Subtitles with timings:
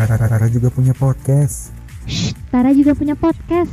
[0.00, 1.76] Tara juga punya podcast.
[2.08, 3.68] Shh, Tara juga punya podcast.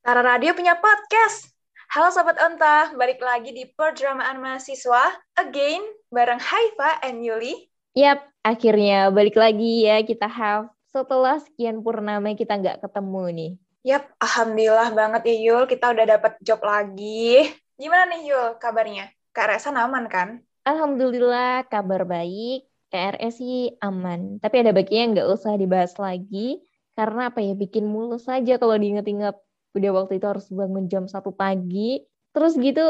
[0.00, 1.52] Tara Radio punya podcast.
[1.92, 7.68] Halo Sobat Onta, balik lagi di Perdramaan Mahasiswa, again, bareng Haifa and Yuli.
[7.92, 13.52] Yap, akhirnya balik lagi ya kita have setelah sekian purnama kita nggak ketemu nih.
[13.92, 17.44] Yap, Alhamdulillah banget ya Yul, kita udah dapat job lagi.
[17.76, 19.12] Gimana nih Yul kabarnya?
[19.36, 20.47] KRS aman kan?
[20.68, 24.36] Alhamdulillah kabar baik, KRS sih aman.
[24.36, 26.60] Tapi ada baiknya nggak usah dibahas lagi,
[26.92, 29.32] karena apa ya, bikin mulus saja kalau diinget-inget
[29.72, 32.04] udah waktu itu harus bangun jam satu pagi,
[32.36, 32.84] terus gitu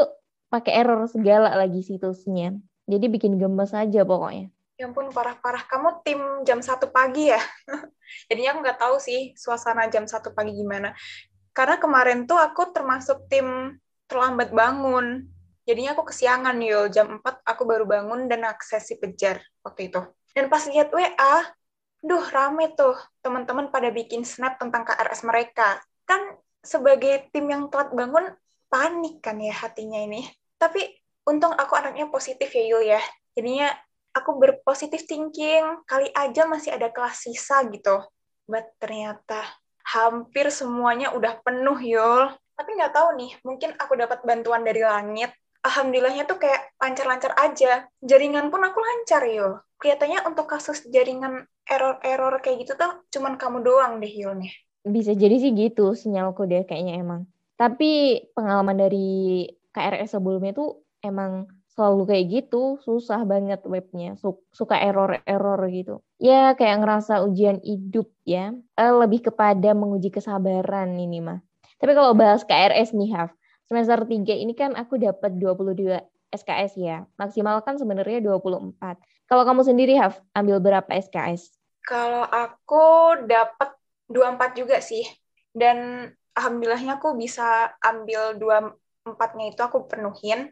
[0.51, 2.59] pakai error segala lagi situsnya.
[2.83, 4.51] Jadi bikin gemes aja pokoknya.
[4.75, 5.63] Ya ampun, parah-parah.
[5.63, 7.39] Kamu tim jam satu pagi ya?
[8.27, 10.91] Jadinya aku nggak tahu sih suasana jam satu pagi gimana.
[11.55, 13.79] Karena kemarin tuh aku termasuk tim
[14.11, 15.31] terlambat bangun
[15.69, 20.01] Jadinya aku kesiangan yul, jam 4 aku baru bangun dan akses si pejar waktu itu.
[20.33, 21.45] Dan pas lihat WA,
[22.01, 25.77] duh rame tuh teman-teman pada bikin snap tentang KRS mereka.
[26.09, 28.33] Kan sebagai tim yang telat bangun,
[28.65, 30.25] panik kan ya hatinya ini.
[30.57, 30.89] Tapi
[31.29, 33.01] untung aku anaknya positif ya Yul ya.
[33.37, 33.69] Jadinya
[34.17, 38.01] aku berpositif thinking, kali aja masih ada kelas sisa gitu.
[38.49, 39.45] But ternyata
[39.85, 42.33] hampir semuanya udah penuh Yul.
[42.57, 45.29] Tapi nggak tahu nih, mungkin aku dapat bantuan dari langit
[45.63, 47.87] alhamdulillahnya tuh kayak lancar-lancar aja.
[47.99, 49.63] Jaringan pun aku lancar, yo.
[49.79, 54.51] Kelihatannya untuk kasus jaringan error-error kayak gitu tuh cuman kamu doang deh, Yulnya.
[54.83, 57.27] Bisa jadi sih gitu sinyalku deh kayaknya emang.
[57.59, 61.47] Tapi pengalaman dari KRS sebelumnya tuh emang
[61.79, 64.19] selalu kayak gitu, susah banget webnya,
[64.51, 66.03] suka error-error gitu.
[66.19, 71.39] Ya kayak ngerasa ujian hidup ya, eh, lebih kepada menguji kesabaran ini mah.
[71.79, 73.31] Tapi kalau bahas KRS nih, Haf,
[73.69, 76.01] semester 3 ini kan aku dapat 22
[76.33, 77.05] SKS ya.
[77.21, 78.97] Maksimal kan sebenarnya 24.
[79.29, 81.53] Kalau kamu sendiri, Haf, ambil berapa SKS?
[81.85, 83.77] Kalau aku dapat
[84.09, 85.05] 24 juga sih.
[85.53, 90.49] Dan alhamdulillahnya aku bisa ambil 24-nya itu aku penuhin.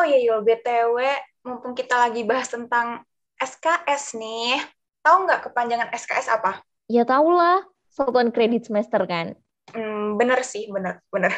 [0.00, 0.96] Oh iya, Yul, BTW,
[1.44, 3.04] mumpung kita lagi bahas tentang
[3.40, 4.60] SKS nih,
[5.00, 6.60] tahu nggak kepanjangan SKS apa?
[6.92, 9.36] Ya tahu lah, satuan kredit semester kan.
[9.72, 11.32] Hmm, bener sih, bener, bener.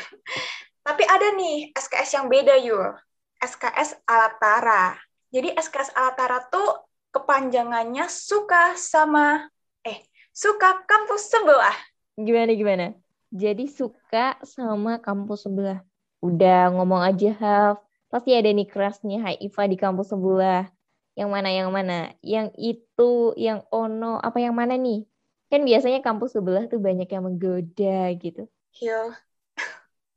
[0.82, 2.98] Tapi ada nih SKS yang beda, Yul.
[3.42, 4.98] SKS Alatara.
[5.30, 9.46] Jadi SKS Alatara tuh kepanjangannya suka sama
[9.84, 9.98] eh
[10.32, 11.76] suka kampus sebelah.
[12.16, 12.86] Gimana gimana?
[13.32, 15.80] Jadi suka sama kampus sebelah.
[16.20, 17.76] Udah ngomong aja Haf.
[18.12, 20.68] Pasti ada nih kerasnya Haifa di kampus sebelah.
[21.16, 22.12] Yang mana yang mana?
[22.20, 25.04] Yang itu, yang ono, apa yang mana nih?
[25.48, 28.48] Kan biasanya kampus sebelah tuh banyak yang menggoda gitu.
[28.80, 29.16] Iya,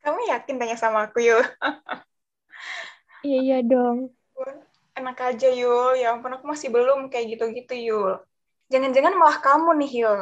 [0.06, 1.42] kamu yakin tanya sama aku, Yul?
[3.26, 4.14] iya, iya dong.
[4.94, 5.98] Enak aja, Yul.
[5.98, 8.22] Ya ampun, aku masih belum kayak gitu-gitu, Yul.
[8.70, 10.20] Jangan-jangan malah kamu nih, Yul,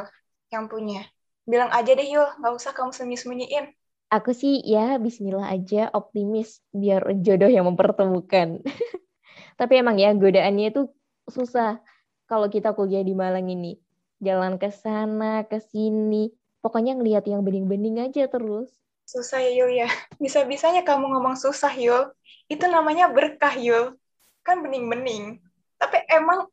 [0.48, 1.04] yang punya.
[1.44, 2.24] Bilang aja deh, Yul.
[2.40, 3.66] Nggak usah kamu sembunyi-sembunyiin.
[4.08, 8.62] Aku sih ya bismillah aja optimis biar jodoh yang mempertemukan.
[9.60, 10.86] Tapi emang ya godaannya itu
[11.26, 11.82] susah
[12.30, 13.76] kalau kita kuliah di Malang ini.
[14.22, 16.30] Jalan ke sana, ke sini.
[16.62, 18.70] Pokoknya ngelihat yang bening-bening aja terus.
[19.04, 19.88] Susah ya Yul ya.
[20.16, 22.12] Bisa-bisanya kamu ngomong susah Yul.
[22.48, 23.96] Itu namanya berkah Yul.
[24.40, 25.40] Kan bening-bening.
[25.80, 26.48] Tapi emang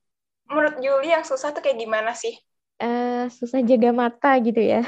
[0.51, 2.35] menurut Yuli yang susah tuh kayak gimana sih?
[2.81, 4.83] Uh, susah jaga mata gitu ya.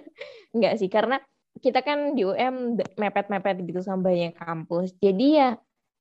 [0.54, 1.18] Enggak sih, karena
[1.58, 4.94] kita kan di UM mepet-mepet gitu sama banyak kampus.
[5.02, 5.58] Jadi ya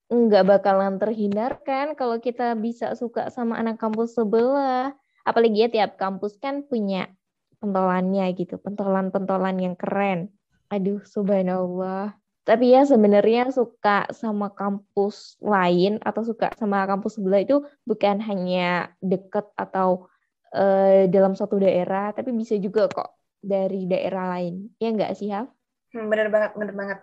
[0.08, 4.94] nggak bakalan terhindarkan kalau kita bisa suka sama anak kampus sebelah.
[5.28, 7.12] Apalagi ya tiap kampus kan punya
[7.60, 10.32] pentolannya gitu, pentolan-pentolan yang keren.
[10.68, 12.16] Aduh, subhanallah.
[12.48, 18.88] Tapi ya sebenarnya suka sama kampus lain atau suka sama kampus sebelah itu bukan hanya
[19.04, 20.08] deket atau
[20.56, 24.72] uh, dalam satu daerah, tapi bisa juga kok dari daerah lain.
[24.80, 25.52] Ya enggak sih, Haf?
[25.92, 27.00] Hmm, bener banget, bener banget.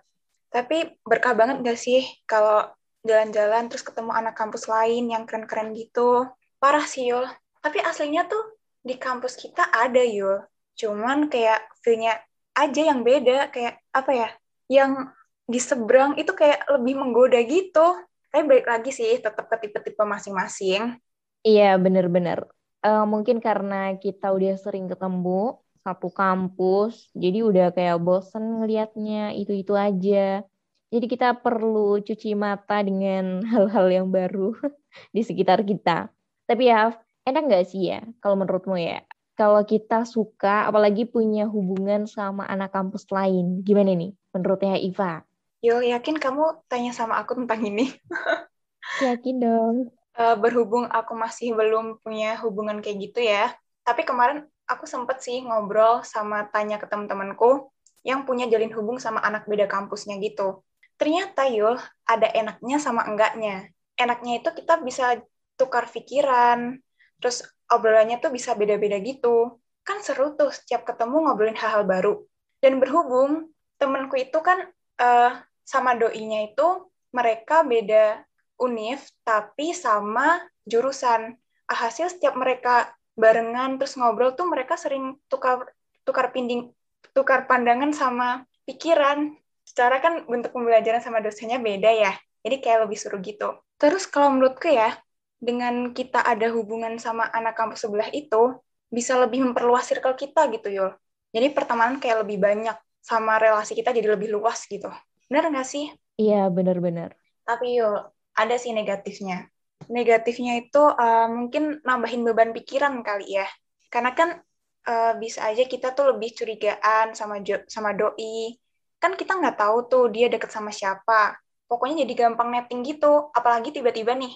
[0.49, 2.65] Tapi berkah banget nggak sih kalau
[3.05, 6.25] jalan-jalan terus ketemu anak kampus lain yang keren-keren gitu.
[6.57, 7.25] Parah sih, Yul.
[7.61, 10.41] Tapi aslinya tuh di kampus kita ada, Yul.
[10.73, 12.17] Cuman kayak feel-nya
[12.55, 14.29] aja yang beda kayak apa ya
[14.71, 15.11] yang
[15.45, 18.01] di seberang itu kayak lebih menggoda gitu.
[18.31, 20.97] Tapi baik lagi sih tetap ke tipe-tipe masing-masing.
[21.45, 22.49] Iya bener-bener
[22.85, 29.73] uh, mungkin karena kita udah sering ketemu satu kampus jadi udah kayak bosen ngelihatnya itu-itu
[29.73, 30.45] aja.
[30.93, 34.53] Jadi kita perlu cuci mata dengan hal-hal yang baru
[35.15, 36.09] di sekitar kita.
[36.45, 36.93] Tapi ya
[37.25, 39.01] enak nggak sih ya kalau menurutmu ya
[39.35, 43.61] kalau kita suka, apalagi punya hubungan sama anak kampus lain.
[43.61, 45.21] Gimana nih menurutnya Iva?
[45.59, 47.91] Yo, yakin kamu tanya sama aku tentang ini?
[49.05, 49.75] yakin dong.
[50.15, 53.51] Uh, berhubung aku masih belum punya hubungan kayak gitu ya,
[53.83, 57.67] tapi kemarin aku sempet sih ngobrol sama tanya ke teman-temanku
[58.07, 60.63] yang punya jalin hubung sama anak beda kampusnya gitu.
[60.95, 61.75] Ternyata Yul,
[62.07, 63.67] ada enaknya sama enggaknya.
[63.99, 65.19] Enaknya itu kita bisa
[65.59, 66.79] tukar pikiran,
[67.25, 67.41] terus
[67.73, 69.57] obrolannya tuh bisa beda-beda gitu.
[69.81, 72.21] Kan seru tuh setiap ketemu ngobrolin hal-hal baru.
[72.61, 73.49] Dan berhubung
[73.81, 74.69] temenku itu kan
[75.01, 78.21] uh, sama doinya itu mereka beda
[78.61, 80.37] univ tapi sama
[80.69, 81.33] jurusan.
[81.65, 85.65] Alhasil setiap mereka barengan terus ngobrol tuh mereka sering tukar
[86.05, 86.69] tukar pinding
[87.17, 89.33] tukar pandangan sama pikiran.
[89.65, 92.13] Secara kan bentuk pembelajaran sama dosennya beda ya.
[92.45, 93.57] Jadi kayak lebih seru gitu.
[93.81, 94.93] Terus kalau menurutku ya,
[95.39, 98.55] dengan kita ada hubungan sama anak kampus sebelah itu,
[98.89, 100.91] bisa lebih memperluas circle kita gitu, Yul.
[101.35, 104.89] Jadi pertemanan kayak lebih banyak, sama relasi kita jadi lebih luas gitu.
[105.29, 105.93] Bener nggak sih?
[106.17, 107.13] Iya, bener-bener.
[107.45, 108.01] Tapi Yul,
[108.33, 109.45] ada sih negatifnya.
[109.85, 113.45] Negatifnya itu uh, mungkin nambahin beban pikiran kali ya.
[113.93, 114.41] Karena kan
[114.89, 118.57] uh, bisa aja kita tuh lebih curigaan sama jo sama doi.
[118.97, 121.37] Kan kita nggak tahu tuh dia deket sama siapa.
[121.69, 123.29] Pokoknya jadi gampang netting gitu.
[123.37, 124.33] Apalagi tiba-tiba nih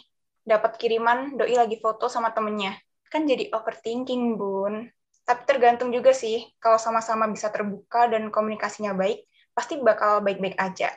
[0.50, 2.74] dapat kiriman doi lagi foto sama temennya.
[3.14, 4.90] Kan jadi overthinking, Bun.
[5.22, 10.90] Tapi tergantung juga sih, kalau sama-sama bisa terbuka dan komunikasinya baik, pasti bakal baik-baik aja.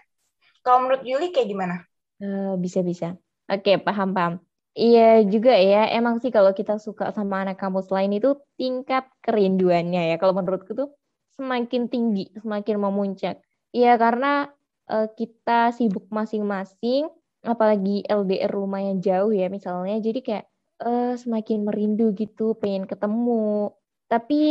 [0.64, 1.76] Kalau menurut Yuli kayak gimana?
[2.22, 3.20] Eh, bisa-bisa.
[3.50, 4.40] Oke, paham-paham.
[4.72, 10.08] Iya juga ya, emang sih kalau kita suka sama anak kampus lain itu tingkat kerinduannya
[10.08, 10.16] ya.
[10.16, 10.96] Kalau menurutku tuh
[11.36, 13.44] semakin tinggi, semakin memuncak.
[13.76, 14.48] Iya karena
[14.88, 20.46] uh, kita sibuk masing-masing, apalagi LDR lumayan jauh ya misalnya, jadi kayak
[20.82, 23.74] uh, semakin merindu gitu, pengen ketemu.
[24.06, 24.42] Tapi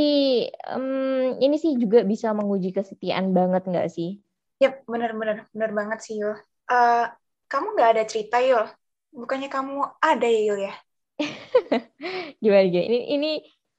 [0.73, 4.19] um, ini sih juga bisa menguji kesetiaan banget nggak sih?
[4.61, 6.38] Yap, bener-bener, bener banget sih Yul.
[6.69, 7.05] Uh,
[7.49, 8.65] kamu nggak ada cerita Yul?
[9.11, 10.73] Bukannya kamu ada ya Yul ya?
[12.41, 12.88] gimana gimana?
[12.89, 13.31] Ini ini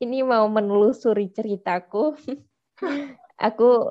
[0.03, 2.19] ini mau menelusuri ceritaku.
[3.51, 3.91] Aku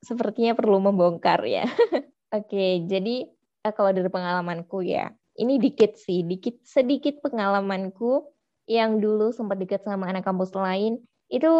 [0.00, 1.68] sepertinya perlu membongkar ya.
[2.36, 3.28] Oke, jadi
[3.66, 8.28] eh, kalau dari pengalamanku ya, ini dikit sih, dikit sedikit pengalamanku
[8.70, 11.50] yang dulu sempat deket sama anak kampus lain itu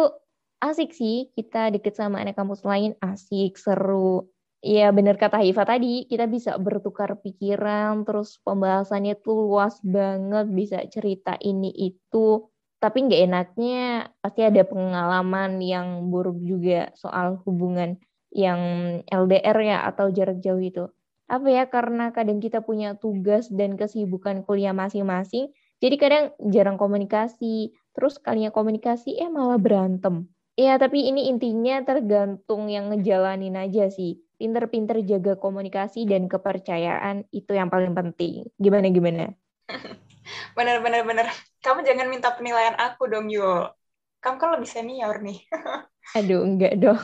[0.63, 4.31] asik sih kita deket sama anak kampus lain asik seru
[4.61, 10.77] Iya benar kata Hiva tadi, kita bisa bertukar pikiran, terus pembahasannya tuh luas banget, bisa
[10.85, 12.45] cerita ini itu.
[12.77, 17.97] Tapi nggak enaknya pasti ada pengalaman yang buruk juga soal hubungan
[18.29, 18.61] yang
[19.09, 20.85] LDR ya atau jarak jauh itu.
[21.31, 27.71] Apa ya, karena kadang kita punya tugas dan kesibukan kuliah masing-masing, jadi kadang jarang komunikasi,
[27.95, 30.27] terus kalinya komunikasi eh malah berantem.
[30.59, 37.53] Iya, tapi ini intinya tergantung yang ngejalanin aja sih pinter-pinter jaga komunikasi dan kepercayaan itu
[37.53, 38.49] yang paling penting.
[38.57, 39.29] Gimana gimana?
[40.57, 41.29] bener bener bener.
[41.61, 43.69] Kamu jangan minta penilaian aku dong Yul.
[44.17, 45.45] Kamu kan lebih senior nih.
[46.17, 46.97] Aduh enggak dong.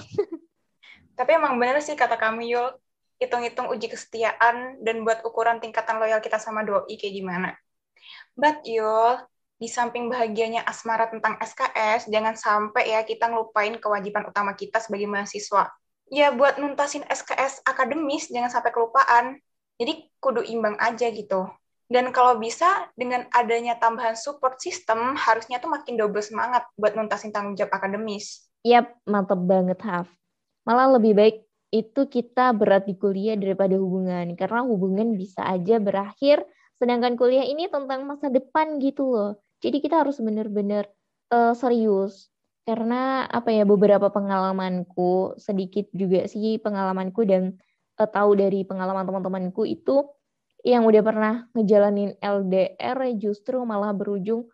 [1.14, 2.74] Tapi emang bener sih kata kamu Yul.
[3.18, 7.50] Hitung-hitung uji kesetiaan dan buat ukuran tingkatan loyal kita sama doi kayak gimana.
[8.38, 9.18] But Yul,
[9.58, 15.10] di samping bahagianya asmara tentang SKS, jangan sampai ya kita ngelupain kewajiban utama kita sebagai
[15.10, 15.74] mahasiswa,
[16.14, 19.42] ya buat nuntasin SKS akademis jangan sampai kelupaan.
[19.78, 21.50] Jadi kudu imbang aja gitu.
[21.88, 27.32] Dan kalau bisa dengan adanya tambahan support system harusnya tuh makin double semangat buat nuntasin
[27.32, 28.50] tanggung jawab akademis.
[28.68, 30.12] Yap, mantep banget Haf.
[30.68, 34.34] Malah lebih baik itu kita berat di kuliah daripada hubungan.
[34.40, 36.48] Karena hubungan bisa aja berakhir,
[36.80, 39.32] sedangkan kuliah ini tentang masa depan gitu loh.
[39.60, 40.88] Jadi kita harus benar-benar
[41.34, 42.32] uh, serius
[42.68, 47.56] karena apa ya beberapa pengalamanku sedikit juga sih pengalamanku dan
[47.96, 50.04] uh, tahu dari pengalaman teman-temanku itu
[50.68, 54.52] yang udah pernah ngejalanin LDR justru malah berujung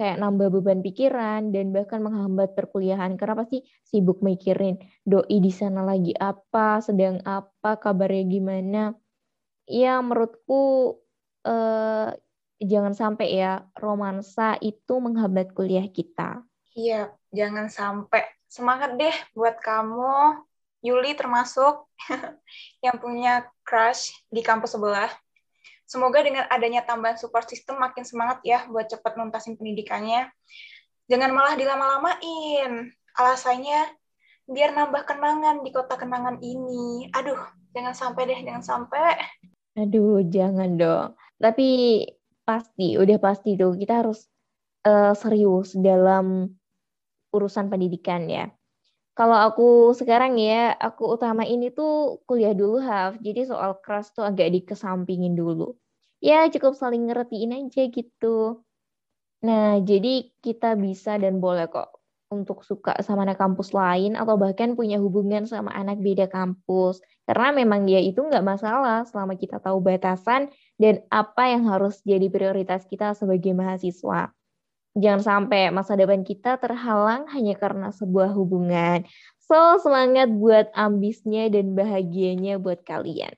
[0.00, 5.84] kayak nambah beban pikiran dan bahkan menghambat perkuliahan karena pasti sibuk mikirin doi di sana
[5.84, 8.96] lagi apa, sedang apa, kabarnya gimana.
[9.68, 10.96] Ya menurutku
[11.44, 12.16] eh,
[12.64, 16.48] jangan sampai ya romansa itu menghambat kuliah kita.
[16.72, 18.24] Iya, jangan sampai.
[18.48, 20.40] Semangat deh buat kamu,
[20.80, 21.84] Yuli termasuk,
[22.84, 25.12] yang punya crush di kampus sebelah.
[25.90, 30.30] Semoga dengan adanya tambahan support system makin semangat ya buat cepat nuntasin pendidikannya.
[31.10, 32.94] Jangan malah dilama-lamain.
[33.18, 33.90] Alasannya
[34.46, 37.10] biar nambah kenangan di kota kenangan ini.
[37.10, 37.42] Aduh,
[37.74, 39.18] jangan sampai deh, jangan sampai.
[39.82, 41.18] Aduh, jangan dong.
[41.42, 42.06] Tapi
[42.46, 44.30] pasti, udah pasti tuh kita harus
[44.86, 46.54] uh, serius dalam
[47.34, 48.46] urusan pendidikan ya.
[49.18, 53.20] Kalau aku sekarang ya, aku utama ini tuh kuliah dulu, Haf.
[53.20, 55.76] Jadi soal keras tuh agak dikesampingin dulu.
[56.20, 58.60] ya cukup saling ngertiin aja gitu.
[59.46, 61.88] Nah, jadi kita bisa dan boleh kok
[62.30, 67.00] untuk suka sama anak kampus lain atau bahkan punya hubungan sama anak beda kampus.
[67.26, 72.28] Karena memang dia itu nggak masalah selama kita tahu batasan dan apa yang harus jadi
[72.28, 74.30] prioritas kita sebagai mahasiswa.
[74.98, 79.06] Jangan sampai masa depan kita terhalang hanya karena sebuah hubungan.
[79.38, 83.34] So, semangat buat ambisnya dan bahagianya buat kalian.